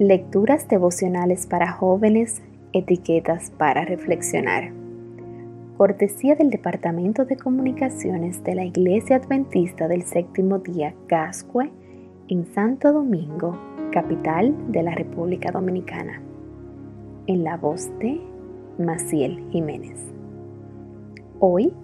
[0.00, 2.40] Lecturas devocionales para jóvenes,
[2.72, 4.72] etiquetas para reflexionar.
[5.76, 11.70] Cortesía del Departamento de Comunicaciones de la Iglesia Adventista del Séptimo Día Gascue
[12.28, 13.58] en Santo Domingo,
[13.92, 16.22] capital de la República Dominicana.
[17.26, 18.22] En la voz de
[18.78, 20.00] Maciel Jiménez.
[21.40, 21.74] Hoy,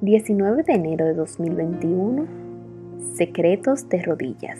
[0.00, 2.26] 19 de enero de 2021,
[3.14, 4.58] Secretos de Rodillas.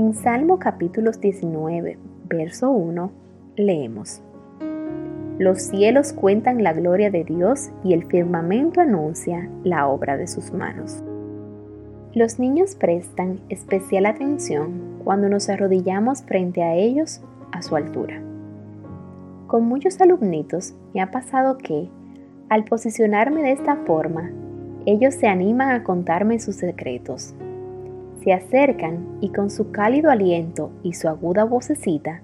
[0.00, 3.12] En Salmo capítulos 19, verso 1,
[3.56, 4.22] leemos.
[5.38, 10.54] Los cielos cuentan la gloria de Dios y el firmamento anuncia la obra de sus
[10.54, 11.04] manos.
[12.14, 17.20] Los niños prestan especial atención cuando nos arrodillamos frente a ellos
[17.52, 18.22] a su altura.
[19.48, 21.90] Con muchos alumnitos me ha pasado que,
[22.48, 24.30] al posicionarme de esta forma,
[24.86, 27.34] ellos se animan a contarme sus secretos
[28.22, 32.22] se acercan y con su cálido aliento y su aguda vocecita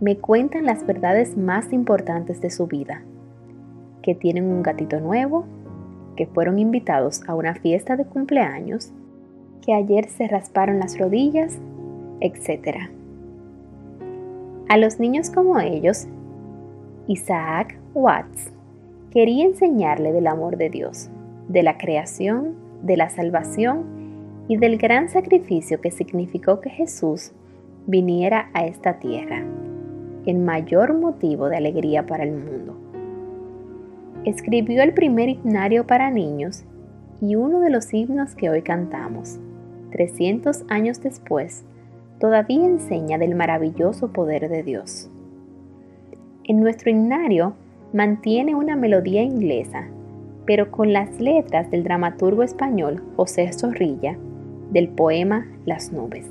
[0.00, 3.02] me cuentan las verdades más importantes de su vida.
[4.02, 5.44] Que tienen un gatito nuevo,
[6.16, 8.90] que fueron invitados a una fiesta de cumpleaños,
[9.64, 11.58] que ayer se rasparon las rodillas,
[12.20, 12.90] etc.
[14.68, 16.06] A los niños como ellos,
[17.06, 18.52] Isaac Watts
[19.10, 21.08] quería enseñarle del amor de Dios,
[21.48, 23.95] de la creación, de la salvación
[24.48, 27.32] y del gran sacrificio que significó que Jesús
[27.86, 29.44] viniera a esta tierra,
[30.26, 32.76] el mayor motivo de alegría para el mundo.
[34.24, 36.64] Escribió el primer himnario para niños
[37.20, 39.38] y uno de los himnos que hoy cantamos,
[39.92, 41.64] 300 años después,
[42.18, 45.10] todavía enseña del maravilloso poder de Dios.
[46.44, 47.54] En nuestro himnario
[47.92, 49.88] mantiene una melodía inglesa,
[50.44, 54.16] pero con las letras del dramaturgo español José Zorrilla,
[54.70, 56.30] del poema Las nubes.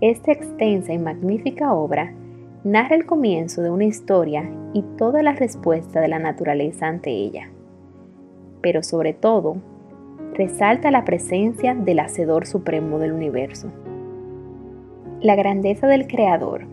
[0.00, 2.12] Esta extensa y magnífica obra
[2.64, 7.50] narra el comienzo de una historia y toda la respuesta de la naturaleza ante ella.
[8.60, 9.56] Pero sobre todo,
[10.34, 13.70] resalta la presencia del Hacedor Supremo del universo.
[15.20, 16.66] La grandeza del Creador,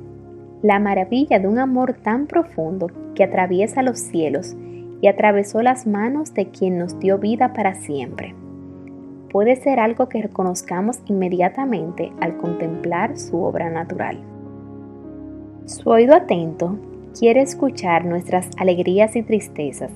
[0.61, 4.55] la maravilla de un amor tan profundo que atraviesa los cielos
[5.01, 8.35] y atravesó las manos de quien nos dio vida para siempre
[9.31, 14.19] puede ser algo que reconozcamos inmediatamente al contemplar su obra natural.
[15.65, 16.77] Su oído atento
[17.17, 19.91] quiere escuchar nuestras alegrías y tristezas,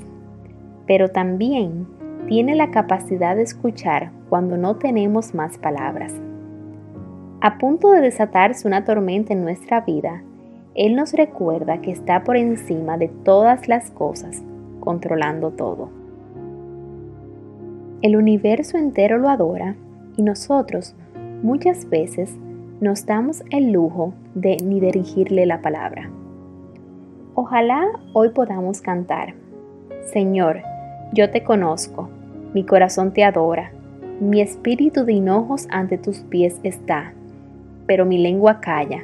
[0.87, 1.85] pero también
[2.27, 6.13] tiene la capacidad de escuchar cuando no tenemos más palabras.
[7.41, 10.23] A punto de desatarse una tormenta en nuestra vida,
[10.75, 14.41] Él nos recuerda que está por encima de todas las cosas,
[14.79, 16.04] controlando todo.
[18.05, 19.73] El universo entero lo adora
[20.15, 20.93] y nosotros
[21.41, 22.35] muchas veces
[22.79, 26.11] nos damos el lujo de ni dirigirle la palabra.
[27.33, 27.83] Ojalá
[28.13, 29.33] hoy podamos cantar,
[30.13, 30.61] Señor,
[31.13, 32.07] yo te conozco,
[32.53, 33.71] mi corazón te adora,
[34.19, 37.11] mi espíritu de hinojos ante tus pies está,
[37.87, 39.03] pero mi lengua calla,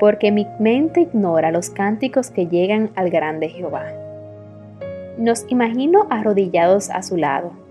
[0.00, 3.84] porque mi mente ignora los cánticos que llegan al grande Jehová.
[5.18, 7.67] Nos imagino arrodillados a su lado,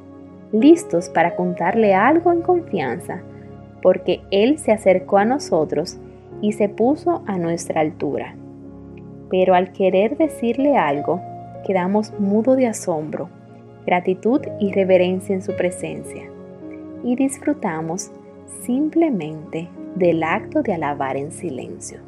[0.51, 3.21] listos para contarle algo en confianza,
[3.81, 5.97] porque Él se acercó a nosotros
[6.41, 8.35] y se puso a nuestra altura.
[9.29, 11.21] Pero al querer decirle algo,
[11.65, 13.29] quedamos mudo de asombro,
[13.85, 16.23] gratitud y reverencia en su presencia,
[17.03, 18.11] y disfrutamos
[18.61, 21.99] simplemente del acto de alabar en silencio.